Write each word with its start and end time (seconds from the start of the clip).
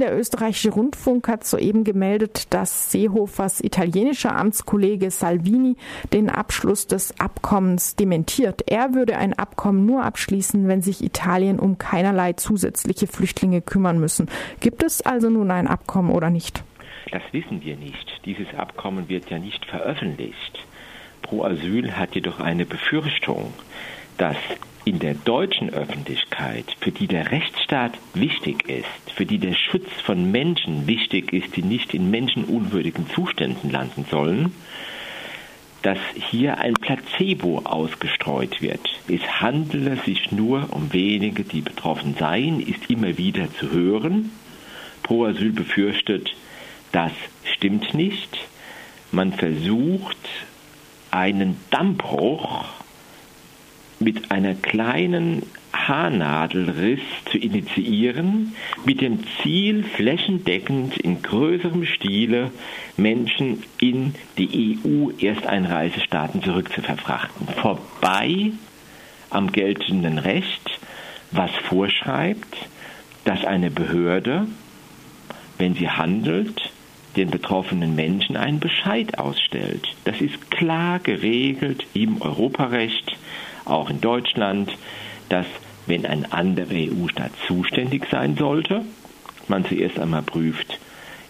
Der 0.00 0.16
österreichische 0.16 0.70
Rundfunk 0.70 1.28
hat 1.28 1.44
soeben 1.44 1.84
gemeldet, 1.84 2.46
dass 2.54 2.90
Seehofers 2.90 3.60
italienischer 3.60 4.34
Amtskollege 4.34 5.10
Salvini 5.10 5.76
den 6.14 6.30
Abschluss 6.30 6.86
des 6.86 7.20
Abkommens 7.20 7.96
dementiert. 7.96 8.62
Er 8.66 8.94
würde 8.94 9.18
ein 9.18 9.34
Abkommen 9.34 9.84
nur 9.84 10.02
abschließen, 10.02 10.68
wenn 10.68 10.80
sich 10.80 11.04
Italien 11.04 11.58
um 11.58 11.76
keinerlei 11.76 12.32
zusätzliche 12.32 13.06
Flüchtlinge 13.08 13.60
kümmern 13.60 14.00
müssen. 14.00 14.30
Gibt 14.60 14.82
es 14.82 15.02
also 15.02 15.28
nun 15.28 15.50
ein 15.50 15.66
Abkommen 15.66 16.12
oder 16.12 16.30
nicht? 16.30 16.64
Das 17.10 17.22
wissen 17.32 17.62
wir 17.62 17.76
nicht. 17.76 18.22
Dieses 18.24 18.48
Abkommen 18.56 19.10
wird 19.10 19.28
ja 19.28 19.38
nicht 19.38 19.66
veröffentlicht. 19.66 20.64
Pro 21.20 21.44
Asyl 21.44 21.94
hat 21.94 22.14
jedoch 22.14 22.40
eine 22.40 22.64
Befürchtung, 22.64 23.52
dass 24.20 24.36
in 24.84 24.98
der 24.98 25.14
deutschen 25.14 25.70
Öffentlichkeit, 25.70 26.66
für 26.80 26.92
die 26.92 27.06
der 27.06 27.30
Rechtsstaat 27.32 27.92
wichtig 28.12 28.68
ist, 28.68 29.14
für 29.14 29.24
die 29.24 29.38
der 29.38 29.54
Schutz 29.54 29.88
von 30.04 30.30
Menschen 30.30 30.86
wichtig 30.86 31.32
ist, 31.32 31.56
die 31.56 31.62
nicht 31.62 31.94
in 31.94 32.10
menschenunwürdigen 32.10 33.08
Zuständen 33.08 33.70
landen 33.70 34.04
sollen, 34.10 34.52
dass 35.80 35.98
hier 36.30 36.58
ein 36.58 36.74
Placebo 36.74 37.60
ausgestreut 37.64 38.60
wird. 38.60 38.80
Es 39.08 39.22
handele 39.40 39.96
sich 40.04 40.30
nur 40.32 40.68
um 40.70 40.92
wenige, 40.92 41.44
die 41.44 41.62
betroffen 41.62 42.14
seien, 42.18 42.60
ist 42.60 42.90
immer 42.90 43.16
wieder 43.16 43.50
zu 43.54 43.70
hören. 43.72 44.32
Pro 45.02 45.24
Asyl 45.24 45.52
befürchtet, 45.52 46.36
das 46.92 47.12
stimmt 47.54 47.94
nicht. 47.94 48.36
Man 49.12 49.32
versucht, 49.32 50.28
einen 51.10 51.56
Dammbruch 51.70 52.79
mit 54.00 54.30
einer 54.30 54.54
kleinen 54.54 55.42
Haarnadelriss 55.72 57.00
zu 57.30 57.38
initiieren, 57.38 58.54
mit 58.84 59.00
dem 59.00 59.20
Ziel, 59.42 59.84
flächendeckend 59.84 60.96
in 60.96 61.22
größerem 61.22 61.84
Stile 61.84 62.50
Menschen 62.96 63.62
in 63.78 64.14
die 64.38 64.78
EU-Ersteinreisestaaten 64.84 66.42
zurückzuverfrachten. 66.42 67.48
Vorbei 67.48 68.52
am 69.28 69.52
geltenden 69.52 70.18
Recht, 70.18 70.80
was 71.30 71.50
vorschreibt, 71.68 72.56
dass 73.24 73.44
eine 73.44 73.70
Behörde, 73.70 74.46
wenn 75.58 75.74
sie 75.74 75.90
handelt, 75.90 76.70
den 77.16 77.30
betroffenen 77.30 77.94
Menschen 77.94 78.36
einen 78.36 78.60
Bescheid 78.60 79.18
ausstellt. 79.18 79.86
Das 80.04 80.20
ist 80.20 80.50
klar 80.50 81.00
geregelt 81.00 81.84
im 81.92 82.22
Europarecht 82.22 83.16
auch 83.64 83.90
in 83.90 84.00
Deutschland, 84.00 84.72
dass 85.28 85.46
wenn 85.86 86.06
ein 86.06 86.30
anderer 86.30 86.74
EU-Staat 86.74 87.32
zuständig 87.46 88.06
sein 88.10 88.36
sollte, 88.36 88.82
man 89.48 89.64
zuerst 89.64 89.98
einmal 89.98 90.22
prüft, 90.22 90.78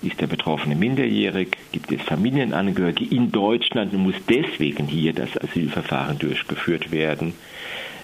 ist 0.03 0.21
der 0.21 0.27
Betroffene 0.27 0.75
minderjährig, 0.75 1.57
gibt 1.73 1.93
es 1.93 2.01
Familienangehörige 2.03 3.05
in 3.05 3.33
Deutschland 3.33 3.93
und 3.93 4.03
muss 4.03 4.15
deswegen 4.29 4.87
hier 4.87 5.13
das 5.13 5.37
Asylverfahren 5.37 6.19
durchgeführt 6.19 6.91
werden. 6.91 7.35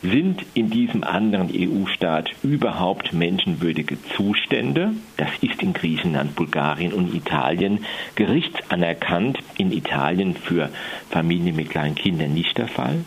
Sind 0.02 0.44
in 0.52 0.68
diesem 0.68 1.04
anderen 1.04 1.50
EU-Staat 1.50 2.30
überhaupt 2.42 3.14
menschenwürdige 3.14 3.96
Zustände? 4.14 4.92
Das 5.16 5.30
ist 5.40 5.62
in 5.62 5.72
Griechenland, 5.72 6.36
Bulgarien 6.36 6.92
und 6.92 7.14
Italien 7.14 7.84
gerichtsanerkannt, 8.14 9.38
in 9.56 9.72
Italien 9.72 10.36
für 10.36 10.68
Familien 11.10 11.56
mit 11.56 11.70
kleinen 11.70 11.94
Kindern 11.94 12.34
nicht 12.34 12.58
der 12.58 12.68
Fall. 12.68 13.04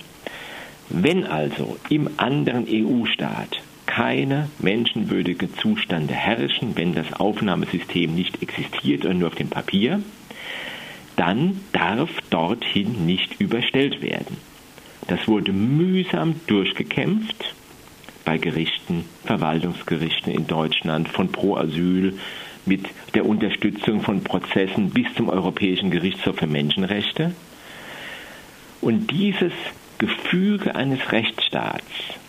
Wenn 0.89 1.25
also 1.25 1.77
im 1.89 2.09
anderen 2.17 2.65
EU-Staat 2.67 3.61
keine 3.85 4.49
menschenwürdige 4.59 5.51
Zustände 5.53 6.13
herrschen, 6.13 6.75
wenn 6.75 6.93
das 6.93 7.13
Aufnahmesystem 7.13 8.13
nicht 8.13 8.41
existiert 8.41 9.05
oder 9.05 9.13
nur 9.13 9.27
auf 9.29 9.35
dem 9.35 9.49
Papier, 9.49 10.01
dann 11.15 11.59
darf 11.73 12.09
dorthin 12.29 13.05
nicht 13.05 13.39
überstellt 13.39 14.01
werden. 14.01 14.37
Das 15.07 15.27
wurde 15.27 15.51
mühsam 15.51 16.35
durchgekämpft 16.47 17.55
bei 18.25 18.37
Gerichten, 18.37 19.05
Verwaltungsgerichten 19.25 20.31
in 20.31 20.47
Deutschland 20.47 21.09
von 21.09 21.31
Pro 21.31 21.55
Asyl 21.55 22.17
mit 22.65 22.85
der 23.15 23.25
Unterstützung 23.25 24.01
von 24.01 24.23
Prozessen 24.23 24.91
bis 24.91 25.07
zum 25.15 25.29
Europäischen 25.29 25.91
Gerichtshof 25.91 26.37
für 26.37 26.47
Menschenrechte. 26.47 27.33
Und 28.81 29.11
dieses 29.11 29.53
Gefüge 29.99 30.75
eines 30.75 31.11
Rechtsstaats, 31.11 31.83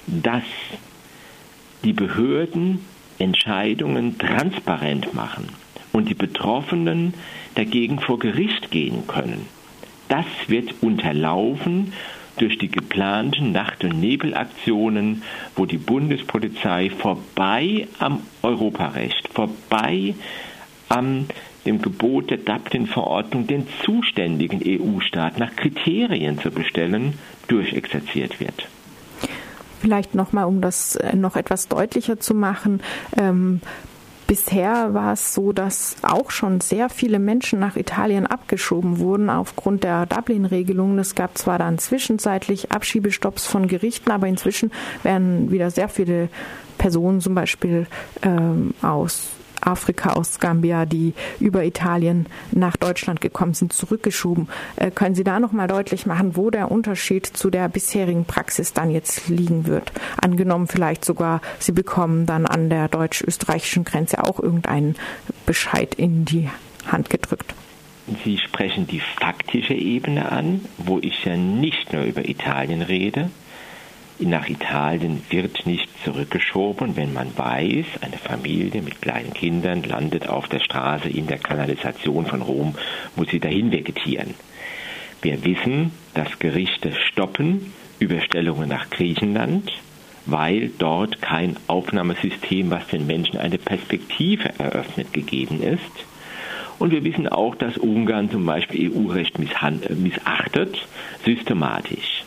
dass 0.07 0.45
die 1.85 1.95
Behörden 1.95 2.85
Entscheidungen 3.19 4.19
transparent 4.19 5.15
machen 5.15 5.49
und 5.93 6.09
die 6.09 6.15
Betroffenen 6.15 7.15
dagegen 7.55 8.01
vor 8.01 8.19
Gericht 8.19 8.71
gehen 8.71 9.07
können, 9.07 9.47
das 10.09 10.27
wird 10.49 10.75
unterlaufen 10.83 11.93
durch 12.37 12.59
die 12.59 12.71
geplanten 12.71 13.53
Nacht- 13.53 13.85
und 13.85 14.01
Nebelaktionen, 14.01 15.23
wo 15.57 15.67
die 15.67 15.79
Bundespolizei 15.79 16.91
vorbei 16.91 17.87
am 17.99 18.23
Europarecht, 18.43 19.29
vorbei 19.33 20.15
am 20.89 21.27
dem 21.67 21.83
Gebot 21.83 22.31
der 22.31 22.39
Dublin-Verordnung 22.39 23.47
den 23.47 23.67
zuständigen 23.85 24.61
EU-Staat 24.65 25.39
nach 25.39 25.55
Kriterien 25.57 26.39
zu 26.39 26.51
bestellen, 26.51 27.19
durchexerziert 27.49 28.41
wird. 28.41 28.69
Vielleicht 29.81 30.15
nochmal, 30.15 30.45
um 30.45 30.61
das 30.61 30.97
äh, 30.97 31.17
noch 31.17 31.37
etwas 31.37 31.69
deutlicher 31.69 32.21
zu 32.21 32.35
machen. 32.35 32.83
Ähm, 33.17 33.61
Bisher 34.31 34.95
war 34.95 35.15
es 35.15 35.35
so, 35.35 35.53
dass 35.53 35.97
auch 36.03 36.31
schon 36.31 36.61
sehr 36.61 36.89
viele 36.89 37.19
Menschen 37.19 37.59
nach 37.59 37.75
Italien 37.75 38.29
abgeschoben 38.29 39.01
wurden 39.01 39.29
aufgrund 39.29 39.83
der 39.83 40.07
Dublin-Regelungen. 40.07 41.01
Es 41.01 41.17
gab 41.17 41.37
zwar 41.37 41.59
dann 41.59 41.79
zwischenzeitlich 41.79 42.71
Abschiebestopps 42.71 43.49
von 43.49 43.67
Gerichten, 43.67 44.13
aber 44.13 44.29
inzwischen 44.29 44.71
werden 45.03 45.51
wieder 45.51 45.73
sehr 45.73 45.89
viele 45.89 46.29
Personen 46.79 47.21
zum 47.21 47.35
Beispiel 47.35 47.89
ähm, 48.23 48.73
aus 48.83 49.31
Afrika, 49.61 50.11
aus 50.11 50.39
Gambia, 50.39 50.87
die 50.87 51.15
über 51.39 51.65
Italien 51.65 52.27
nach 52.53 52.77
Deutschland 52.77 53.21
gekommen 53.21 53.55
sind, 53.55 53.73
zurückgeschoben. 53.73 54.49
Äh, 54.77 54.91
können 54.91 55.15
Sie 55.15 55.25
da 55.25 55.41
noch 55.41 55.53
mal 55.53 55.69
deutlich 55.69 56.07
machen, 56.07 56.37
wo 56.37 56.51
der 56.51 56.71
Unterschied 56.71 57.27
zu 57.27 57.51
der 57.51 57.69
bisherigen 57.69 58.25
Praxis 58.25 58.73
dann 58.73 58.91
jetzt 58.91 59.29
liegen 59.29 59.67
wird? 59.67 59.93
Angenommen 60.21 60.69
vielleicht 60.69 61.05
sogar, 61.05 61.41
Sie 61.59 61.73
bekommen 61.73 62.27
dann 62.27 62.47
an 62.47 62.71
der 62.71 62.89
deutsch-österreichischen 62.89 63.85
Grenze 63.85 64.25
auch 64.25 64.41
irgendeinen 64.41 64.97
Bescheid 65.47 65.95
in 65.95 66.25
die 66.25 66.49
Hand 66.87 67.11
gedrückt. 67.11 67.55
Sie 68.25 68.39
sprechen 68.39 68.87
die 68.87 69.01
faktische 69.01 69.75
Ebene 69.75 70.33
an, 70.33 70.63
wo 70.79 70.99
ich 70.99 71.25
ja 71.25 71.37
nicht 71.37 71.93
nur 71.93 72.03
über 72.05 72.29
Italien 72.29 72.83
rede, 72.83 73.31
nach 74.27 74.49
Italien 74.49 75.23
wird 75.31 75.67
nicht 75.67 75.89
zurückgeschoben, 76.05 76.97
wenn 76.97 77.13
man 77.13 77.37
weiß, 77.37 77.87
eine 78.01 78.19
Familie 78.19 78.83
mit 78.83 79.01
kleinen 79.01 79.33
Kindern 79.33 79.83
landet 79.83 80.29
auf 80.29 80.49
der 80.49 80.61
Straße 80.61 81.09
in 81.09 81.27
der 81.27 81.39
Kanalisation 81.39 82.27
von 82.27 82.43
Rom, 82.43 82.75
muss 83.17 83.29
sie 83.29 83.41
dahin 83.41 83.73
vegetieren. 83.73 84.35
Wir 85.23 85.45
wissen, 85.45 85.93
dass 86.15 86.39
Gerichte 86.39 86.93
stoppen 86.93 87.73
Überstellungen 87.99 88.69
nach 88.69 88.89
Griechenland, 88.91 89.71
weil 90.27 90.71
dort 90.79 91.21
kein 91.21 91.57
Aufnahmesystem, 91.67 92.71
was 92.71 92.87
den 92.89 93.07
Menschen 93.07 93.39
eine 93.39 93.59
Perspektive 93.59 94.51
eröffnet, 94.59 95.13
gegeben 95.13 95.63
ist. 95.63 96.07
Und 96.79 96.93
wir 96.93 97.05
wissen 97.05 97.29
auch, 97.29 97.55
dass 97.55 97.77
Ungarn 97.77 98.31
zum 98.31 98.47
Beispiel 98.47 98.91
EU-Recht 98.91 99.39
missachtet, 99.39 100.87
systematisch. 101.25 102.20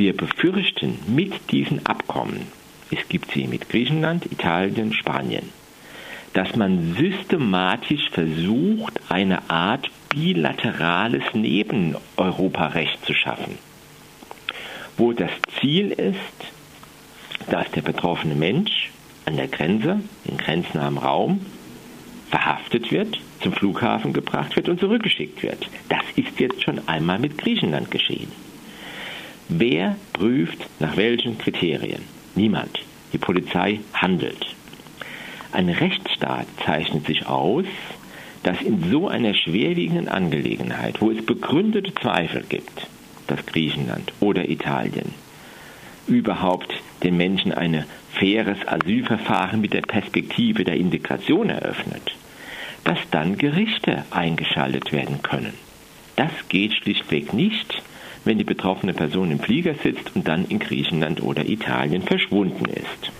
Wir 0.00 0.16
befürchten 0.16 0.98
mit 1.08 1.52
diesen 1.52 1.84
Abkommen, 1.84 2.46
es 2.90 3.06
gibt 3.10 3.32
sie 3.32 3.46
mit 3.46 3.68
Griechenland, 3.68 4.24
Italien, 4.32 4.94
Spanien, 4.94 5.50
dass 6.32 6.56
man 6.56 6.94
systematisch 6.94 8.08
versucht, 8.08 8.98
eine 9.10 9.50
Art 9.50 9.90
bilaterales 10.08 11.24
Neben-Europarecht 11.34 13.04
zu 13.04 13.12
schaffen, 13.12 13.58
wo 14.96 15.12
das 15.12 15.32
Ziel 15.60 15.90
ist, 15.90 17.50
dass 17.50 17.70
der 17.72 17.82
betroffene 17.82 18.34
Mensch 18.34 18.88
an 19.26 19.36
der 19.36 19.48
Grenze, 19.48 20.00
in 20.24 20.38
grenznahem 20.38 20.96
Raum, 20.96 21.44
verhaftet 22.30 22.90
wird, 22.90 23.20
zum 23.42 23.52
Flughafen 23.52 24.14
gebracht 24.14 24.56
wird 24.56 24.70
und 24.70 24.80
zurückgeschickt 24.80 25.42
wird. 25.42 25.68
Das 25.90 26.04
ist 26.16 26.40
jetzt 26.40 26.62
schon 26.62 26.88
einmal 26.88 27.18
mit 27.18 27.36
Griechenland 27.36 27.90
geschehen. 27.90 28.32
Wer 29.52 29.96
prüft 30.12 30.64
nach 30.78 30.96
welchen 30.96 31.36
Kriterien? 31.36 32.02
Niemand. 32.36 32.70
Die 33.12 33.18
Polizei 33.18 33.80
handelt. 33.92 34.54
Ein 35.50 35.68
Rechtsstaat 35.68 36.46
zeichnet 36.64 37.06
sich 37.08 37.26
aus, 37.26 37.64
dass 38.44 38.62
in 38.62 38.88
so 38.92 39.08
einer 39.08 39.34
schwerwiegenden 39.34 40.06
Angelegenheit, 40.06 41.00
wo 41.00 41.10
es 41.10 41.26
begründete 41.26 41.92
Zweifel 41.94 42.44
gibt, 42.48 42.86
dass 43.26 43.44
Griechenland 43.44 44.12
oder 44.20 44.48
Italien 44.48 45.14
überhaupt 46.06 46.72
den 47.02 47.16
Menschen 47.16 47.50
eine 47.50 47.86
faires 48.12 48.58
Asylverfahren 48.68 49.60
mit 49.60 49.72
der 49.72 49.82
Perspektive 49.82 50.62
der 50.62 50.76
Integration 50.76 51.50
eröffnet, 51.50 52.14
dass 52.84 52.98
dann 53.10 53.36
Gerichte 53.36 54.04
eingeschaltet 54.12 54.92
werden 54.92 55.22
können. 55.22 55.54
Das 56.14 56.30
geht 56.48 56.74
schlichtweg 56.74 57.32
nicht, 57.32 57.82
wenn 58.24 58.38
die 58.38 58.44
betroffene 58.44 58.92
Person 58.92 59.30
im 59.30 59.40
Flieger 59.40 59.74
sitzt 59.74 60.14
und 60.14 60.28
dann 60.28 60.44
in 60.46 60.58
Griechenland 60.58 61.22
oder 61.22 61.48
Italien 61.48 62.02
verschwunden 62.02 62.66
ist. 62.66 63.12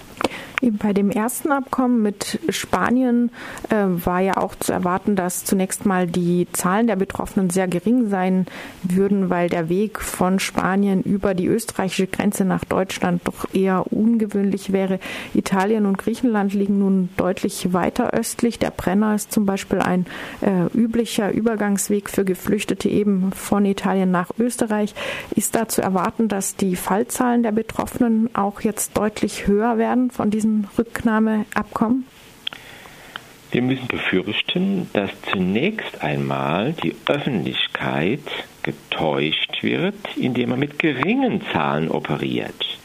Bei 0.62 0.92
dem 0.92 1.10
ersten 1.10 1.52
Abkommen 1.52 2.02
mit 2.02 2.38
Spanien 2.50 3.30
äh, 3.70 3.76
war 3.86 4.20
ja 4.20 4.36
auch 4.36 4.54
zu 4.54 4.72
erwarten, 4.72 5.16
dass 5.16 5.46
zunächst 5.46 5.86
mal 5.86 6.06
die 6.06 6.48
Zahlen 6.52 6.86
der 6.86 6.96
Betroffenen 6.96 7.48
sehr 7.48 7.66
gering 7.66 8.10
sein 8.10 8.44
würden, 8.82 9.30
weil 9.30 9.48
der 9.48 9.70
Weg 9.70 10.00
von 10.00 10.38
Spanien 10.38 11.02
über 11.02 11.32
die 11.32 11.46
österreichische 11.46 12.06
Grenze 12.06 12.44
nach 12.44 12.64
Deutschland 12.66 13.22
doch 13.24 13.46
eher 13.54 13.90
ungewöhnlich 13.90 14.70
wäre. 14.70 15.00
Italien 15.32 15.86
und 15.86 15.96
Griechenland 15.96 16.52
liegen 16.52 16.78
nun 16.78 17.08
deutlich 17.16 17.72
weiter 17.72 18.12
östlich. 18.12 18.58
Der 18.58 18.70
Brenner 18.70 19.14
ist 19.14 19.32
zum 19.32 19.46
Beispiel 19.46 19.78
ein 19.78 20.04
äh, 20.42 20.66
üblicher 20.76 21.32
Übergangsweg 21.32 22.10
für 22.10 22.26
Geflüchtete 22.26 22.90
eben 22.90 23.32
von 23.32 23.64
Italien 23.64 24.10
nach 24.10 24.30
Österreich. 24.38 24.94
Ist 25.34 25.54
da 25.54 25.68
zu 25.68 25.80
erwarten, 25.80 26.28
dass 26.28 26.56
die 26.56 26.76
Fallzahlen 26.76 27.42
der 27.42 27.52
Betroffenen 27.52 28.28
auch 28.34 28.60
jetzt 28.60 28.98
deutlich 28.98 29.46
höher 29.46 29.78
werden 29.78 30.10
von 30.10 30.30
diesen 30.30 30.49
diesem 30.50 30.68
Rücknahmeabkommen? 30.76 32.04
Wir 33.52 33.62
müssen 33.62 33.88
befürchten, 33.88 34.88
dass 34.92 35.10
zunächst 35.32 36.02
einmal 36.02 36.72
die 36.72 36.94
Öffentlichkeit 37.06 38.20
getäuscht 38.62 39.62
wird, 39.62 39.96
indem 40.16 40.50
man 40.50 40.60
mit 40.60 40.78
geringen 40.78 41.42
Zahlen 41.52 41.90
operiert. 41.90 42.78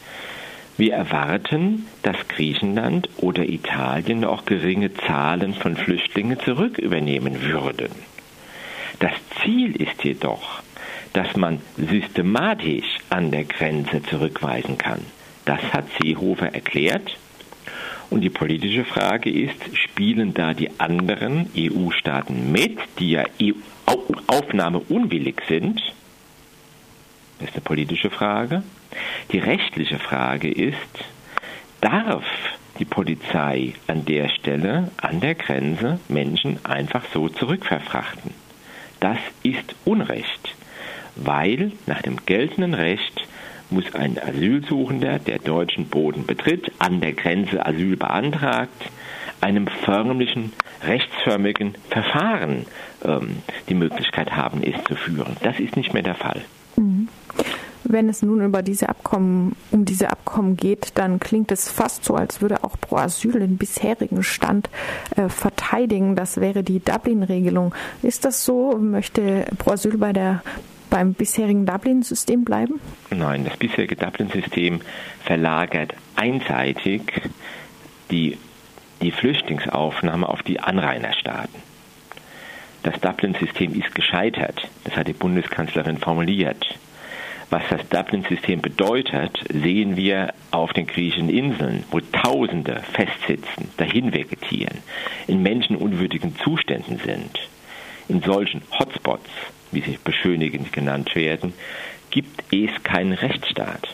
Wir 0.77 0.93
erwarten, 0.93 1.87
dass 2.01 2.17
Griechenland 2.27 3.09
oder 3.17 3.47
Italien 3.47 4.25
auch 4.25 4.45
geringe 4.45 4.93
Zahlen 4.93 5.53
von 5.53 5.77
Flüchtlingen 5.77 6.39
zurückübernehmen 6.39 7.43
würden. 7.43 7.91
Das 8.99 9.13
Ziel 9.41 9.75
ist 9.75 10.03
jedoch, 10.03 10.61
dass 11.13 11.37
man 11.37 11.61
systematisch 11.77 12.97
an 13.09 13.31
der 13.31 13.45
Grenze 13.45 14.01
zurückweisen 14.03 14.77
kann. 14.77 15.05
Das 15.45 15.61
hat 15.71 15.85
Seehofer 16.01 16.53
erklärt 16.53 17.17
und 18.09 18.21
die 18.21 18.29
politische 18.29 18.85
Frage 18.85 19.29
ist, 19.29 19.77
spielen 19.77 20.33
da 20.33 20.53
die 20.53 20.79
anderen 20.79 21.49
EU-Staaten 21.57 22.51
mit, 22.51 22.77
die 22.99 23.11
ja 23.11 23.23
e 23.39 23.53
aufnahmeunwillig 24.27 25.35
sind? 25.47 25.81
Das 27.39 27.49
ist 27.49 27.55
eine 27.55 27.63
politische 27.63 28.09
Frage. 28.09 28.63
Die 29.31 29.39
rechtliche 29.39 29.99
Frage 29.99 30.49
ist, 30.49 30.77
darf 31.81 32.25
die 32.79 32.85
Polizei 32.85 33.73
an 33.87 34.05
der 34.05 34.29
Stelle, 34.29 34.91
an 34.97 35.19
der 35.19 35.35
Grenze, 35.35 35.99
Menschen 36.07 36.63
einfach 36.65 37.03
so 37.13 37.29
zurückverfrachten? 37.29 38.31
Das 38.99 39.17
ist 39.43 39.75
Unrecht, 39.83 40.55
weil 41.15 41.71
nach 41.85 42.01
dem 42.01 42.25
geltenden 42.25 42.73
Recht 42.73 43.24
muss 43.75 43.93
ein 43.93 44.17
Asylsuchender, 44.17 45.19
der 45.19 45.39
deutschen 45.39 45.87
Boden 45.87 46.25
betritt, 46.25 46.71
an 46.79 47.01
der 47.01 47.11
Grenze 47.11 47.65
Asyl 47.65 47.97
beantragt, 47.97 48.89
einem 49.41 49.67
förmlichen, 49.67 50.53
rechtsförmigen 50.81 51.75
Verfahren 51.89 52.65
ähm, 53.03 53.43
die 53.67 53.73
Möglichkeit 53.75 54.31
haben, 54.31 54.63
es 54.63 54.81
zu 54.85 54.95
führen. 54.95 55.35
Das 55.43 55.59
ist 55.59 55.75
nicht 55.75 55.93
mehr 55.93 56.03
der 56.03 56.15
Fall. 56.15 56.41
Mhm. 56.77 57.09
Wenn 57.83 58.09
es 58.09 58.23
nun 58.23 58.43
über 58.43 58.63
diese 58.63 58.89
Abkommen, 58.89 59.55
um 59.71 59.83
diese 59.85 60.09
Abkommen 60.09 60.55
geht, 60.55 60.93
dann 60.95 61.19
klingt 61.19 61.51
es 61.51 61.69
fast 61.69 62.05
so, 62.05 62.15
als 62.15 62.41
würde 62.41 62.63
auch 62.63 62.79
Pro 62.79 62.95
Asyl 62.95 63.33
den 63.33 63.57
bisherigen 63.57 64.23
Stand 64.23 64.69
äh, 65.17 65.27
verteidigen. 65.27 66.15
Das 66.15 66.37
wäre 66.37 66.63
die 66.63 66.79
Dublin-Regelung. 66.79 67.75
Ist 68.01 68.25
das 68.25 68.45
so? 68.45 68.77
Möchte 68.79 69.45
Pro 69.59 69.73
Asyl 69.73 69.97
bei 69.97 70.13
der 70.13 70.41
beim 70.95 71.13
bisherigen 71.13 71.65
Dublin-System 71.65 72.45
bleiben? 72.45 72.79
Nein, 73.09 73.43
das 73.43 73.57
bisherige 73.57 73.97
Dublin-System 73.97 74.79
verlagert 75.25 75.93
einseitig 76.15 77.01
die, 78.09 78.37
die 79.01 79.11
Flüchtlingsaufnahme 79.11 80.29
auf 80.29 80.41
die 80.43 80.61
Anrainerstaaten. 80.61 81.61
Das 82.83 82.97
Dublin-System 83.01 83.77
ist 83.77 83.93
gescheitert, 83.93 84.69
das 84.85 84.95
hat 84.95 85.09
die 85.09 85.13
Bundeskanzlerin 85.13 85.97
formuliert. 85.97 86.65
Was 87.49 87.63
das 87.69 87.81
Dublin-System 87.89 88.61
bedeutet, 88.61 89.37
sehen 89.51 89.97
wir 89.97 90.33
auf 90.51 90.71
den 90.71 90.87
griechischen 90.87 91.27
Inseln, 91.27 91.83
wo 91.91 91.99
Tausende 91.99 92.81
festsitzen, 92.93 93.69
dahin 93.75 94.13
vegetieren, 94.13 94.77
in 95.27 95.43
menschenunwürdigen 95.43 96.37
Zuständen 96.37 96.99
sind. 97.03 97.37
In 98.07 98.21
solchen 98.21 98.61
Hotspots 98.77 99.29
wie 99.75 99.81
sie 99.81 99.99
beschönigend 100.03 100.73
genannt 100.73 101.15
werden, 101.15 101.53
gibt 102.09 102.43
es 102.51 102.71
keinen 102.83 103.13
Rechtsstaat. 103.13 103.89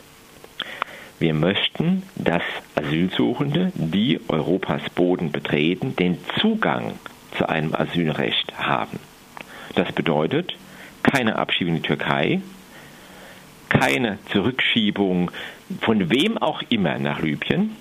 Wir 1.19 1.33
möchten, 1.33 2.03
dass 2.15 2.43
Asylsuchende, 2.75 3.71
die 3.75 4.19
Europas 4.27 4.81
Boden 4.95 5.31
betreten, 5.31 5.95
den 5.95 6.17
Zugang 6.39 6.93
zu 7.37 7.47
einem 7.47 7.75
Asylrecht 7.75 8.57
haben. 8.57 8.99
Das 9.75 9.91
bedeutet 9.91 10.55
keine 11.03 11.37
Abschiebung 11.37 11.75
in 11.75 11.81
die 11.81 11.87
Türkei, 11.87 12.41
keine 13.69 14.19
Zurückschiebung 14.31 15.31
von 15.81 16.09
wem 16.09 16.37
auch 16.37 16.61
immer 16.69 16.99
nach 16.99 17.21
Libyen, 17.21 17.75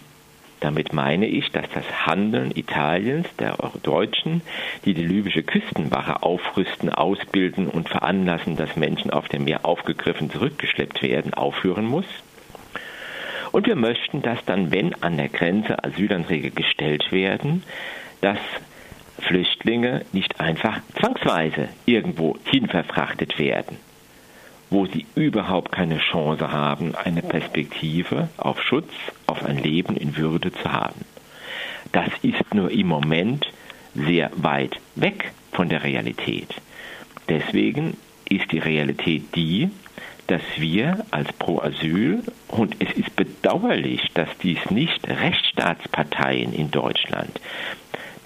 damit 0.60 0.92
meine 0.92 1.26
ich, 1.26 1.50
dass 1.50 1.68
das 1.74 2.06
Handeln 2.06 2.52
Italiens, 2.54 3.26
der 3.38 3.56
Deutschen, 3.82 4.42
die 4.84 4.94
die 4.94 5.06
libysche 5.06 5.42
Küstenwache 5.42 6.22
aufrüsten, 6.22 6.90
ausbilden 6.90 7.68
und 7.68 7.88
veranlassen, 7.88 8.56
dass 8.56 8.76
Menschen 8.76 9.10
auf 9.10 9.28
dem 9.28 9.44
Meer 9.44 9.64
aufgegriffen 9.64 10.30
zurückgeschleppt 10.30 11.02
werden, 11.02 11.34
aufhören 11.34 11.86
muss. 11.86 12.06
Und 13.52 13.66
wir 13.66 13.76
möchten, 13.76 14.22
dass 14.22 14.44
dann, 14.44 14.70
wenn 14.70 14.94
an 15.02 15.16
der 15.16 15.28
Grenze 15.28 15.82
Asylanträge 15.82 16.50
gestellt 16.50 17.10
werden, 17.10 17.64
dass 18.20 18.38
Flüchtlinge 19.18 20.04
nicht 20.12 20.40
einfach 20.40 20.80
zwangsweise 20.98 21.68
irgendwo 21.84 22.36
hin 22.44 22.68
verfrachtet 22.68 23.38
werden 23.38 23.76
wo 24.70 24.86
sie 24.86 25.04
überhaupt 25.14 25.72
keine 25.72 25.98
Chance 25.98 26.50
haben, 26.50 26.94
eine 26.94 27.22
Perspektive 27.22 28.28
auf 28.36 28.62
Schutz, 28.62 28.90
auf 29.26 29.44
ein 29.44 29.58
Leben 29.58 29.96
in 29.96 30.16
Würde 30.16 30.52
zu 30.52 30.72
haben. 30.72 31.04
Das 31.92 32.08
ist 32.22 32.54
nur 32.54 32.70
im 32.70 32.86
Moment 32.86 33.46
sehr 33.94 34.30
weit 34.36 34.76
weg 34.94 35.32
von 35.52 35.68
der 35.68 35.82
Realität. 35.82 36.54
Deswegen 37.28 37.96
ist 38.28 38.52
die 38.52 38.58
Realität 38.58 39.34
die, 39.34 39.70
dass 40.28 40.42
wir 40.56 41.04
als 41.10 41.32
Pro 41.32 41.60
Asyl, 41.60 42.22
und 42.46 42.76
es 42.78 42.92
ist 42.96 43.16
bedauerlich, 43.16 44.02
dass 44.14 44.28
dies 44.40 44.70
nicht 44.70 45.08
Rechtsstaatsparteien 45.08 46.52
in 46.52 46.70
Deutschland, 46.70 47.40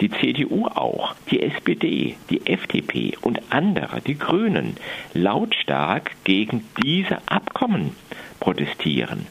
die 0.01 0.11
CDU 0.11 0.67
auch, 0.67 1.15
die 1.31 1.41
SPD, 1.41 2.15
die 2.29 2.45
FDP 2.45 3.17
und 3.21 3.41
andere, 3.49 4.01
die 4.01 4.17
Grünen, 4.17 4.75
lautstark 5.13 6.11
gegen 6.23 6.65
diese 6.83 7.17
Abkommen 7.27 7.95
protestieren. 8.39 9.27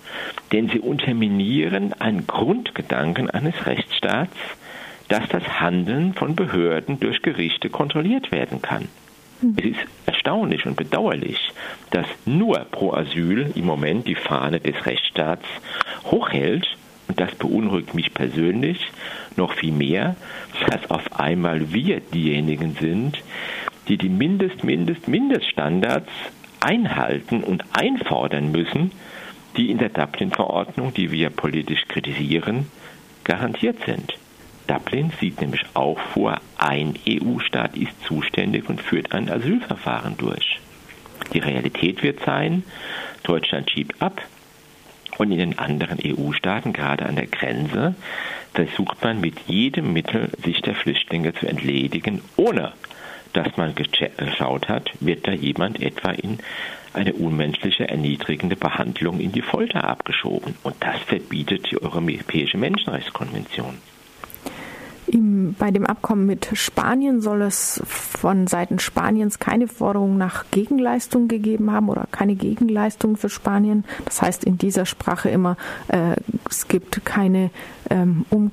Denn 0.53 0.69
sie 0.69 0.81
unterminieren 0.81 1.93
einen 1.95 2.27
Grundgedanken 2.27 3.31
eines 3.31 3.67
Rechtsstaats, 3.67 4.37
dass 5.09 5.29
das 5.29 5.61
Handeln 5.61 6.15
von 6.15 6.35
Behörden 6.35 6.99
durch 6.99 7.21
Gerichte 7.23 7.69
kontrolliert 7.69 8.33
werden 8.33 8.63
kann. 8.63 8.89
Hm. 9.41 9.57
Es 9.59 9.65
ist 9.65 9.87
erstaunlich 10.07 10.65
und 10.65 10.77
bedauerlich, 10.77 11.39
dass 11.91 12.07
nur 12.25 12.59
Pro 12.71 12.93
Asyl 12.95 13.53
im 13.55 13.67
Moment 13.67 14.07
die 14.09 14.15
Fahne 14.15 14.61
des 14.61 14.87
Rechtsstaats 14.87 15.45
hochhält 16.05 16.67
und 17.09 17.21
das 17.21 17.35
beunruhigt 17.35 17.95
mich 17.95 18.15
persönlich 18.15 18.91
noch 19.37 19.53
viel 19.55 19.73
mehr, 19.73 20.17
dass 20.69 20.91
auf 20.91 21.19
einmal 21.19 21.73
wir 21.73 22.01
diejenigen 22.01 22.77
sind, 22.81 23.19
die 23.89 23.97
die 23.97 24.09
Mindest, 24.09 24.65
Mindest, 24.65 25.09
Mindeststandards 25.09 26.11
einhalten 26.61 27.45
und 27.45 27.65
einfordern 27.73 28.51
müssen, 28.51 28.93
die 29.57 29.71
in 29.71 29.79
der 29.79 29.91
Dublin-Verordnung, 29.91 30.95
die 30.95 31.11
wir 31.11 31.31
politisch 31.31 31.87
kritisieren, 31.89 32.67
garantiert 33.25 33.79
sind. 33.87 34.15
Dublin 34.67 35.13
sieht 35.21 35.41
nämlich 35.41 35.63
auch 35.75 35.99
vor, 36.13 36.41
ein 36.57 36.95
EU-Staat 37.07 37.77
ist 37.77 38.03
zuständig 38.05 38.69
und 38.69 38.81
führt 38.81 39.13
ein 39.13 39.31
Asylverfahren 39.31 40.17
durch. 40.17 40.59
Die 41.33 41.39
Realität 41.39 42.03
wird 42.03 42.21
sein, 42.25 42.65
Deutschland 43.23 43.71
schiebt 43.71 44.01
ab, 44.01 44.23
und 45.19 45.31
in 45.31 45.39
den 45.39 45.59
anderen 45.59 45.99
EU-Staaten, 46.05 46.73
gerade 46.73 47.07
an 47.07 47.17
der 47.17 47.27
Grenze, 47.27 47.95
versucht 48.55 49.03
man 49.03 49.21
mit 49.21 49.41
jedem 49.47 49.93
Mittel, 49.93 50.31
sich 50.43 50.63
der 50.63 50.75
Flüchtlinge 50.75 51.35
zu 51.35 51.47
entledigen, 51.47 52.23
ohne 52.37 52.73
dass 53.33 53.57
man 53.57 53.75
geschaut 53.75 54.69
hat, 54.69 54.93
wird 55.01 55.27
da 55.27 55.33
jemand 55.33 55.83
etwa 55.83 56.11
in 56.11 56.39
eine 56.93 57.13
unmenschliche, 57.15 57.89
erniedrigende 57.89 58.55
Behandlung 58.55 59.19
in 59.19 59.33
die 59.33 59.43
Folter 59.43 59.85
abgeschoben. 59.85 60.55
Und 60.63 60.77
das 60.79 61.01
verbietet 61.01 61.71
die 61.71 61.83
Europäische 61.83 62.57
Menschenrechtskonvention. 62.57 63.79
Im, 65.07 65.55
bei 65.59 65.71
dem 65.71 65.87
Abkommen 65.87 66.27
mit 66.27 66.51
Spanien 66.55 67.21
soll 67.21 67.43
es 67.43 67.83
von 67.85 68.47
Seiten 68.47 68.79
Spaniens 68.79 69.39
keine 69.39 69.69
Forderung 69.69 70.17
nach 70.17 70.45
Gegenleistung 70.51 71.29
gegeben 71.29 71.71
haben 71.71 71.89
oder 71.89 72.07
keine 72.11 72.35
Gegenleistung 72.35 73.17
für 73.17 73.29
Spanien. 73.29 73.85
Das 74.05 74.23
heißt 74.23 74.45
in 74.45 74.57
dieser 74.59 74.87
Sprache 74.87 75.29
immer, 75.29 75.57
äh, 75.89 76.17
es 76.49 76.69
gibt 76.69 77.05
keine 77.05 77.51
ähm, 77.91 78.25
um 78.31 78.51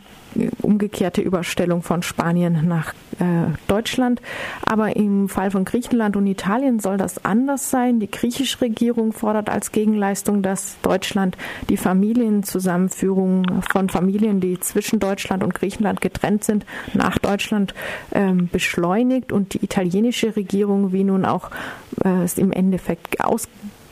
umgekehrte 0.62 1.22
Überstellung 1.22 1.82
von 1.82 2.04
Spanien 2.04 2.68
nach 2.68 2.94
äh, 3.20 3.54
Deutschland. 3.68 4.22
Aber 4.66 4.96
im 4.96 5.30
Fall 5.30 5.52
von 5.52 5.66
Griechenland 5.66 6.16
und 6.16 6.28
Italien 6.28 6.80
soll 6.80 6.98
das 6.98 7.24
anders 7.24 7.70
sein. 7.70 8.00
Die 8.00 8.10
griechische 8.10 8.62
Regierung 8.62 9.14
fordert 9.14 9.50
als 9.50 9.72
Gegenleistung, 9.72 10.42
dass 10.42 10.78
Deutschland 10.82 11.38
die 11.70 11.78
Familienzusammenführung 11.78 13.62
von 13.70 13.90
Familien, 13.90 14.40
die 14.40 14.60
zwischen 14.60 15.00
Deutschland 15.00 15.44
und 15.44 15.54
Griechenland 15.54 16.02
getrennt 16.02 16.44
sind, 16.44 16.66
nach 16.94 17.18
Deutschland 17.18 17.74
ähm, 18.12 18.50
beschleunigt 18.52 19.32
und 19.32 19.54
die 19.54 19.64
italienische 19.64 20.36
Regierung, 20.36 20.92
wie 20.92 21.04
nun 21.04 21.26
auch 21.26 21.52
äh, 22.04 22.24
es 22.24 22.38
im 22.38 22.52
Endeffekt 22.52 23.24
aus 23.24 23.48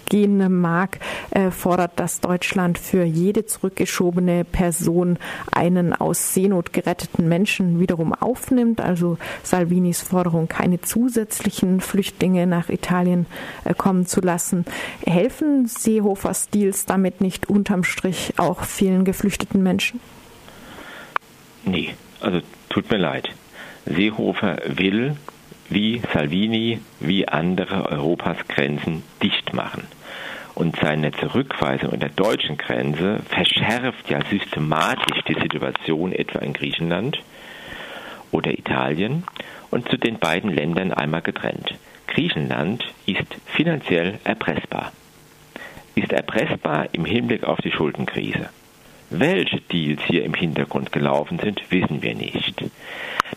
gehen 0.09 0.59
mag, 0.59 0.99
äh, 1.31 1.51
fordert, 1.51 1.99
dass 1.99 2.19
Deutschland 2.19 2.77
für 2.77 3.03
jede 3.03 3.45
zurückgeschobene 3.45 4.43
Person 4.43 5.17
einen 5.51 5.93
aus 5.93 6.33
Seenot 6.33 6.73
geretteten 6.73 7.27
Menschen 7.29 7.79
wiederum 7.79 8.13
aufnimmt. 8.13 8.81
Also 8.81 9.17
Salvinis 9.43 10.01
Forderung, 10.01 10.47
keine 10.47 10.81
zusätzlichen 10.81 11.79
Flüchtlinge 11.81 12.47
nach 12.47 12.69
Italien 12.69 13.27
äh, 13.63 13.73
kommen 13.73 14.05
zu 14.05 14.21
lassen. 14.21 14.65
Helfen 15.05 15.67
Seehofers 15.67 16.49
Deals 16.49 16.85
damit 16.85 17.21
nicht 17.21 17.49
unterm 17.49 17.83
Strich 17.83 18.33
auch 18.37 18.63
vielen 18.63 19.05
geflüchteten 19.05 19.63
Menschen? 19.63 19.99
Nee, 21.65 21.93
also 22.19 22.41
tut 22.69 22.89
mir 22.89 22.97
leid. 22.97 23.29
Seehofer 23.85 24.57
will 24.67 25.15
wie 25.69 26.01
Salvini, 26.13 26.79
wie 26.99 27.27
andere 27.27 27.89
Europas 27.89 28.37
Grenzen 28.47 29.03
dicht 29.21 29.53
machen 29.53 29.83
und 30.59 30.75
seine 30.75 31.11
Zurückweisung 31.13 31.93
an 31.93 32.01
der 32.01 32.09
deutschen 32.09 32.57
Grenze 32.57 33.21
verschärft 33.29 34.09
ja 34.09 34.19
systematisch 34.29 35.23
die 35.25 35.39
Situation 35.41 36.11
etwa 36.11 36.39
in 36.39 36.51
Griechenland 36.51 37.17
oder 38.31 38.51
Italien 38.51 39.23
und 39.71 39.87
zu 39.89 39.97
den 39.97 40.19
beiden 40.19 40.51
Ländern 40.51 40.91
einmal 40.91 41.21
getrennt. 41.21 41.75
Griechenland 42.07 42.83
ist 43.05 43.25
finanziell 43.45 44.19
erpressbar. 44.25 44.91
Ist 45.95 46.11
erpressbar 46.11 46.89
im 46.91 47.05
Hinblick 47.05 47.45
auf 47.45 47.59
die 47.61 47.71
Schuldenkrise. 47.71 48.49
Welche 49.11 49.61
Deals 49.61 50.01
hier 50.07 50.25
im 50.25 50.33
Hintergrund 50.33 50.91
gelaufen 50.91 51.39
sind, 51.39 51.61
wissen 51.71 52.01
wir 52.01 52.15
nicht. 52.15 52.65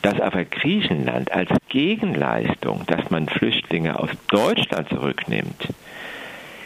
Dass 0.03 0.21
aber 0.21 0.45
Griechenland 0.45 1.31
als 1.31 1.51
Gegenleistung, 1.69 2.83
dass 2.89 3.11
man 3.11 3.29
Flüchtlinge 3.29 3.99
aus 3.99 4.11
Deutschland 4.29 4.89
zurücknimmt, 4.89 5.69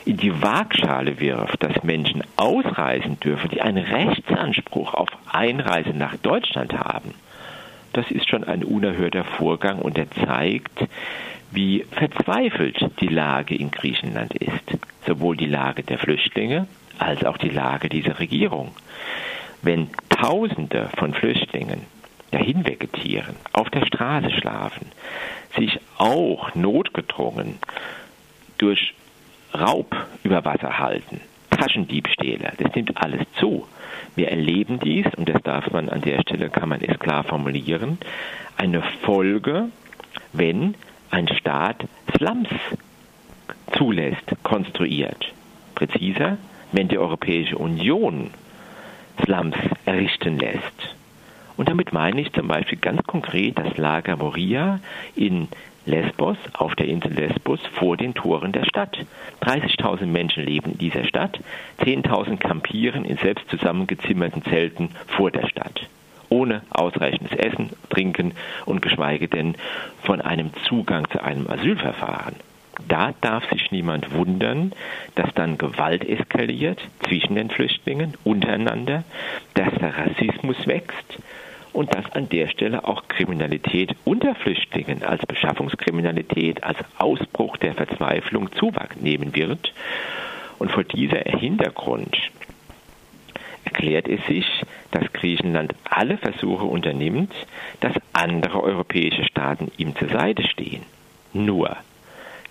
in 0.06 0.16
die 0.16 0.40
Waagschale 0.40 1.20
wirft, 1.20 1.62
dass 1.62 1.82
Menschen 1.82 2.22
ausreisen 2.36 3.18
dürfen, 3.20 3.50
die 3.50 3.60
einen 3.60 3.84
Rechtsanspruch 3.84 4.94
auf 4.94 5.08
Einreise 5.30 5.90
nach 5.90 6.16
Deutschland 6.16 6.72
haben, 6.72 7.12
das 7.92 8.10
ist 8.10 8.28
schon 8.28 8.44
ein 8.44 8.62
unerhörter 8.62 9.24
Vorgang 9.24 9.78
und 9.78 9.96
er 9.96 10.10
zeigt, 10.10 10.84
wie 11.50 11.84
verzweifelt 11.90 12.76
die 13.00 13.08
Lage 13.08 13.56
in 13.56 13.70
Griechenland 13.70 14.34
ist. 14.34 14.78
Sowohl 15.06 15.36
die 15.36 15.46
Lage 15.46 15.82
der 15.82 15.98
Flüchtlinge 15.98 16.68
als 16.98 17.24
auch 17.24 17.38
die 17.38 17.48
Lage 17.48 17.88
dieser 17.88 18.18
Regierung. 18.18 18.72
Wenn 19.62 19.88
Tausende 20.10 20.90
von 20.98 21.14
Flüchtlingen 21.14 21.80
dahin 22.32 22.66
vegetieren, 22.66 23.36
auf 23.52 23.70
der 23.70 23.86
Straße 23.86 24.30
schlafen, 24.30 24.88
sich 25.56 25.80
auch 25.96 26.54
notgedrungen 26.54 27.58
durch 28.58 28.94
Raub 29.60 29.94
über 30.22 30.44
Wasser 30.44 30.78
halten, 30.78 31.20
Taschendiebstähle, 31.50 32.52
das 32.58 32.74
nimmt 32.74 32.96
alles 32.96 33.22
zu. 33.38 33.66
Wir 34.14 34.30
erleben 34.30 34.78
dies, 34.80 35.06
und 35.16 35.28
das 35.28 35.42
darf 35.42 35.70
man 35.70 35.88
an 35.88 36.00
der 36.00 36.20
Stelle, 36.20 36.48
kann 36.48 36.68
man 36.68 36.80
es 36.80 36.98
klar 36.98 37.24
formulieren, 37.24 37.98
eine 38.56 38.82
Folge, 39.02 39.68
wenn 40.32 40.74
ein 41.10 41.28
Staat 41.28 41.84
Slums 42.16 42.48
zulässt, 43.76 44.36
konstruiert. 44.42 45.32
Präziser, 45.74 46.38
wenn 46.72 46.88
die 46.88 46.98
Europäische 46.98 47.58
Union 47.58 48.30
Slums 49.22 49.56
errichten 49.84 50.38
lässt. 50.38 50.96
Und 51.56 51.68
damit 51.68 51.92
meine 51.92 52.20
ich 52.20 52.32
zum 52.32 52.48
Beispiel 52.48 52.78
ganz 52.78 53.02
konkret 53.04 53.58
das 53.58 53.76
Lager 53.76 54.16
Moria 54.16 54.80
in 55.14 55.48
Lesbos, 55.86 56.36
auf 56.52 56.74
der 56.74 56.88
Insel 56.88 57.12
Lesbos, 57.12 57.60
vor 57.74 57.96
den 57.96 58.12
Toren 58.12 58.52
der 58.52 58.64
Stadt. 58.64 58.98
30.000 59.42 60.06
Menschen 60.06 60.44
leben 60.44 60.72
in 60.72 60.78
dieser 60.78 61.04
Stadt, 61.04 61.38
10.000 61.80 62.38
kampieren 62.38 63.04
in 63.04 63.16
selbst 63.16 63.48
zusammengezimmerten 63.48 64.42
Zelten 64.42 64.90
vor 65.06 65.30
der 65.30 65.46
Stadt. 65.48 65.88
Ohne 66.28 66.62
ausreichendes 66.70 67.38
Essen, 67.38 67.70
Trinken 67.88 68.32
und 68.64 68.82
geschweige 68.82 69.28
denn 69.28 69.54
von 70.02 70.20
einem 70.20 70.50
Zugang 70.64 71.08
zu 71.10 71.22
einem 71.22 71.48
Asylverfahren. 71.48 72.34
Da 72.88 73.14
darf 73.20 73.48
sich 73.50 73.70
niemand 73.70 74.12
wundern, 74.12 74.72
dass 75.14 75.32
dann 75.34 75.56
Gewalt 75.56 76.04
eskaliert 76.06 76.80
zwischen 77.04 77.36
den 77.36 77.48
Flüchtlingen 77.48 78.14
untereinander, 78.24 79.04
dass 79.54 79.72
der 79.74 79.96
Rassismus 79.96 80.66
wächst, 80.66 81.18
und 81.76 81.94
dass 81.94 82.10
an 82.12 82.30
der 82.30 82.48
Stelle 82.48 82.88
auch 82.88 83.06
Kriminalität 83.06 83.94
unter 84.06 84.34
Flüchtlingen 84.34 85.02
als 85.02 85.26
Beschaffungskriminalität, 85.26 86.64
als 86.64 86.78
Ausbruch 86.96 87.58
der 87.58 87.74
Verzweiflung 87.74 88.50
Zuwachs 88.52 88.96
nehmen 88.96 89.34
wird. 89.34 89.74
Und 90.58 90.72
vor 90.72 90.84
dieser 90.84 91.18
Hintergrund 91.18 92.16
erklärt 93.66 94.08
es 94.08 94.24
sich, 94.24 94.46
dass 94.90 95.12
Griechenland 95.12 95.74
alle 95.84 96.16
Versuche 96.16 96.64
unternimmt, 96.64 97.34
dass 97.80 97.92
andere 98.14 98.62
europäische 98.62 99.24
Staaten 99.24 99.70
ihm 99.76 99.94
zur 99.96 100.08
Seite 100.08 100.44
stehen. 100.48 100.82
Nur 101.34 101.76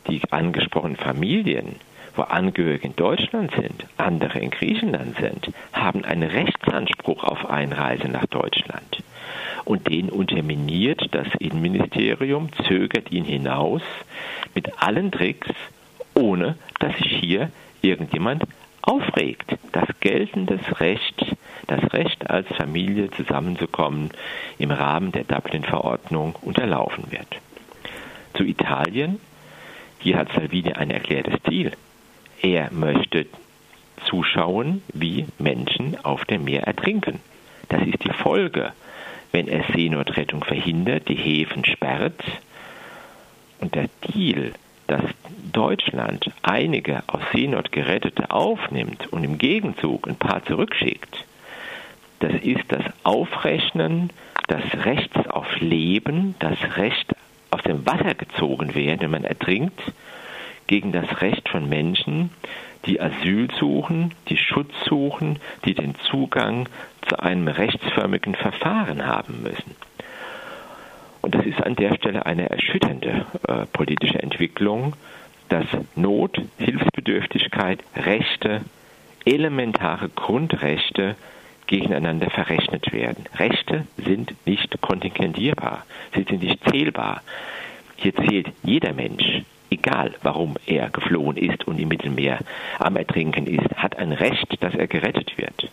die 0.07 0.21
angesprochenen 0.29 0.97
Familien, 0.97 1.77
wo 2.15 2.21
Angehörige 2.21 2.85
in 2.89 2.95
Deutschland 2.95 3.51
sind, 3.55 3.87
andere 3.97 4.37
in 4.37 4.51
Griechenland 4.51 5.17
sind, 5.17 5.51
haben 5.73 6.05
einen 6.05 6.29
Rechtsanspruch 6.29 7.23
auf 7.23 7.49
Einreise 7.49 8.07
nach 8.07 8.27
Deutschland 8.27 9.01
und 9.65 9.89
den 9.89 10.09
unterminiert 10.09 11.09
das 11.11 11.27
Innenministerium, 11.39 12.49
zögert 12.67 13.11
ihn 13.11 13.25
hinaus 13.25 13.81
mit 14.53 14.81
allen 14.81 15.11
Tricks, 15.11 15.49
ohne 16.13 16.55
dass 16.79 16.95
sich 16.97 17.11
hier 17.19 17.51
irgendjemand 17.81 18.43
aufregt. 18.81 19.57
Das 19.71 19.87
geltendes 19.99 20.79
Recht, 20.79 21.35
das 21.67 21.93
Recht 21.93 22.29
als 22.29 22.47
Familie 22.55 23.09
zusammenzukommen 23.11 24.11
im 24.59 24.71
Rahmen 24.71 25.11
der 25.11 25.23
Dublin-Verordnung 25.23 26.35
unterlaufen 26.41 27.11
wird. 27.11 27.27
Zu 28.35 28.43
Italien, 28.43 29.19
hier 29.99 30.17
hat 30.17 30.31
Salvini 30.33 30.73
ein 30.73 30.91
erklärtes 30.91 31.41
Ziel. 31.49 31.71
Er 32.41 32.71
möchte 32.71 33.25
zuschauen, 34.07 34.83
wie 34.93 35.25
Menschen 35.39 35.97
auf 36.03 36.25
dem 36.25 36.43
Meer 36.43 36.63
ertrinken. 36.63 37.19
Das 37.69 37.81
ist 37.81 38.03
die 38.03 38.13
Folge 38.13 38.73
wenn 39.35 39.49
er 39.49 39.65
Seenotrettung 39.73 40.45
verhindert, 40.45 41.09
die 41.09 41.15
Häfen 41.15 41.65
sperrt. 41.65 42.23
Und 43.59 43.75
der 43.75 43.89
Deal, 44.07 44.53
dass 44.87 45.03
Deutschland 45.51 46.31
einige 46.41 47.03
aus 47.07 47.19
Seenot 47.33 47.73
Gerettete 47.73 48.31
aufnimmt 48.31 49.11
und 49.11 49.25
im 49.25 49.37
Gegenzug 49.37 50.07
ein 50.07 50.15
paar 50.15 50.45
zurückschickt, 50.45 51.25
das 52.21 52.31
ist 52.43 52.63
das 52.69 52.85
Aufrechnen 53.03 54.11
des 54.49 54.85
Rechts 54.85 55.17
auf 55.27 55.59
Leben, 55.59 56.35
das 56.39 56.57
Recht 56.77 57.13
aus 57.51 57.61
dem 57.63 57.85
Wasser 57.85 58.15
gezogen 58.15 58.73
werden, 58.73 59.01
wenn 59.01 59.11
man 59.11 59.25
ertrinkt, 59.25 59.81
gegen 60.67 60.93
das 60.93 61.19
Recht 61.19 61.49
von 61.49 61.67
Menschen, 61.67 62.29
die 62.85 63.01
Asyl 63.01 63.49
suchen, 63.59 64.13
die 64.29 64.37
Schutz 64.37 64.71
suchen, 64.87 65.39
die 65.65 65.73
den 65.73 65.95
Zugang 66.09 66.69
zu 67.07 67.19
einem 67.19 67.47
rechtsförmigen 67.47 68.35
Verfahren 68.35 69.05
haben 69.05 69.43
müssen. 69.43 69.75
Und 71.21 71.33
das 71.33 71.45
ist 71.45 71.61
an 71.63 71.75
der 71.75 71.95
Stelle 71.95 72.25
eine 72.25 72.49
erschütternde 72.49 73.25
äh, 73.47 73.65
politische 73.73 74.21
Entwicklung, 74.21 74.93
dass 75.49 75.65
Not, 75.95 76.39
Hilfsbedürftigkeit, 76.57 77.79
Rechte, 77.95 78.61
elementare 79.25 80.09
Grundrechte 80.09 81.15
gegeneinander 81.67 82.29
verrechnet 82.29 82.93
werden. 82.93 83.25
Rechte 83.37 83.87
sind 83.97 84.35
nicht 84.45 84.79
kontingentierbar, 84.81 85.83
sie 86.13 86.23
sind 86.23 86.43
nicht 86.43 86.59
zählbar. 86.69 87.23
Hier 87.95 88.15
zählt 88.15 88.51
jeder 88.63 88.93
Mensch, 88.93 89.41
egal 89.75 90.13
warum 90.23 90.55
er 90.65 90.89
geflohen 90.89 91.37
ist 91.37 91.67
und 91.67 91.79
im 91.79 91.89
Mittelmeer 91.89 92.39
am 92.79 92.95
Ertrinken 92.95 93.45
ist, 93.47 93.75
hat 93.75 93.97
ein 93.97 94.11
Recht, 94.11 94.61
dass 94.61 94.73
er 94.73 94.87
gerettet 94.87 95.37
wird. 95.37 95.69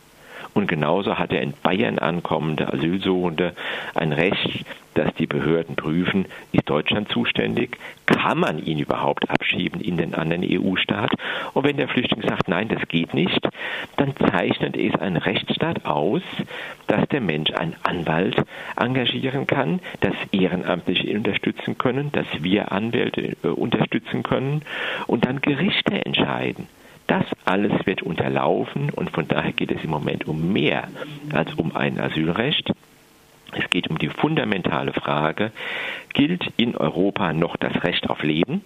Und 0.54 0.66
genauso 0.66 1.18
hat 1.18 1.32
der 1.32 1.42
in 1.42 1.54
Bayern 1.62 1.98
ankommende 1.98 2.72
Asylsuchende 2.72 3.54
ein 3.94 4.12
Recht, 4.12 4.64
dass 4.94 5.14
die 5.14 5.26
Behörden 5.26 5.76
prüfen, 5.76 6.26
ist 6.52 6.68
Deutschland 6.68 7.08
zuständig? 7.08 7.78
Kann 8.06 8.38
man 8.38 8.58
ihn 8.58 8.78
überhaupt 8.78 9.30
abschieben 9.30 9.80
in 9.80 9.96
den 9.96 10.14
anderen 10.14 10.44
EU-Staat? 10.44 11.12
Und 11.54 11.64
wenn 11.64 11.76
der 11.78 11.88
Flüchtling 11.88 12.22
sagt, 12.22 12.48
nein, 12.48 12.68
das 12.68 12.86
geht 12.88 13.14
nicht, 13.14 13.40
dann 13.96 14.14
zeichnet 14.16 14.76
es 14.76 14.94
ein 15.00 15.16
Rechtsstaat 15.16 15.86
aus, 15.86 16.22
dass 16.86 17.08
der 17.08 17.20
Mensch 17.20 17.50
einen 17.52 17.76
Anwalt 17.82 18.36
engagieren 18.76 19.46
kann, 19.46 19.80
dass 20.00 20.14
Ehrenamtliche 20.30 21.16
unterstützen 21.16 21.78
können, 21.78 22.12
dass 22.12 22.26
wir 22.40 22.72
Anwälte 22.72 23.36
äh, 23.42 23.48
unterstützen 23.48 24.22
können 24.22 24.62
und 25.06 25.24
dann 25.24 25.40
Gerichte 25.40 26.04
entscheiden. 26.04 26.68
Das 27.06 27.24
alles 27.44 27.72
wird 27.84 28.02
unterlaufen 28.02 28.90
und 28.90 29.10
von 29.10 29.28
daher 29.28 29.52
geht 29.52 29.70
es 29.70 29.82
im 29.84 29.90
Moment 29.90 30.26
um 30.26 30.52
mehr 30.52 30.88
als 31.32 31.52
um 31.54 31.74
ein 31.76 32.00
Asylrecht. 32.00 32.72
Es 33.52 33.68
geht 33.68 33.90
um 33.90 33.98
die 33.98 34.08
fundamentale 34.08 34.92
Frage, 34.92 35.52
gilt 36.14 36.44
in 36.56 36.76
Europa 36.76 37.32
noch 37.32 37.56
das 37.56 37.84
Recht 37.84 38.08
auf 38.08 38.22
Leben? 38.22 38.64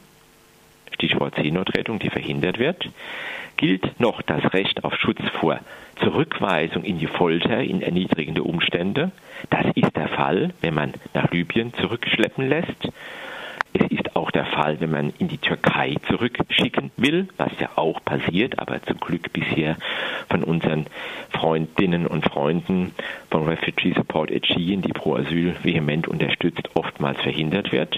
Stichwort 0.92 1.34
Seenotrettung, 1.34 1.98
die 1.98 2.10
verhindert 2.10 2.58
wird. 2.58 2.88
Gilt 3.56 4.00
noch 4.00 4.22
das 4.22 4.52
Recht 4.52 4.84
auf 4.84 4.94
Schutz 4.96 5.20
vor 5.40 5.60
Zurückweisung 6.00 6.84
in 6.84 6.98
die 6.98 7.06
Folter, 7.06 7.62
in 7.62 7.82
erniedrigende 7.82 8.42
Umstände? 8.42 9.10
Das 9.50 9.66
ist 9.74 9.96
der 9.96 10.08
Fall, 10.08 10.52
wenn 10.60 10.74
man 10.74 10.94
nach 11.14 11.30
Libyen 11.30 11.72
zurückschleppen 11.74 12.48
lässt. 12.48 12.88
Auch 14.26 14.32
der 14.32 14.46
Fall, 14.46 14.80
wenn 14.80 14.90
man 14.90 15.12
in 15.18 15.28
die 15.28 15.38
Türkei 15.38 15.94
zurückschicken 16.08 16.90
will, 16.96 17.28
was 17.36 17.52
ja 17.60 17.68
auch 17.76 18.04
passiert, 18.04 18.58
aber 18.58 18.82
zum 18.82 18.98
Glück 18.98 19.32
bisher 19.32 19.76
von 20.28 20.42
unseren 20.42 20.86
Freundinnen 21.30 22.08
und 22.08 22.24
Freunden 22.24 22.92
von 23.30 23.46
Refugee 23.46 23.92
Support 23.92 24.32
Aegean, 24.32 24.82
die 24.82 24.92
pro 24.92 25.14
Asyl 25.14 25.54
vehement 25.62 26.08
unterstützt, 26.08 26.70
oftmals 26.74 27.20
verhindert 27.20 27.70
wird. 27.70 27.96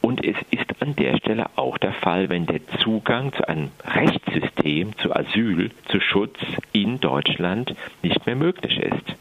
Und 0.00 0.24
es 0.24 0.36
ist 0.52 0.80
an 0.80 0.94
der 0.94 1.16
Stelle 1.16 1.46
auch 1.56 1.78
der 1.78 1.94
Fall, 1.94 2.28
wenn 2.28 2.46
der 2.46 2.64
Zugang 2.78 3.32
zu 3.32 3.48
einem 3.48 3.72
Rechtssystem, 3.84 4.96
zu 4.98 5.12
Asyl, 5.12 5.70
zu 5.88 5.98
Schutz 6.00 6.38
in 6.72 7.00
Deutschland 7.00 7.74
nicht 8.02 8.24
mehr 8.24 8.36
möglich 8.36 8.78
ist. 8.78 9.16